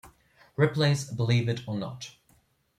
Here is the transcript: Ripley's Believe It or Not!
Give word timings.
Ripley's 0.55 1.05
Believe 1.07 1.47
It 1.47 1.61
or 1.67 1.77
Not! 1.77 2.15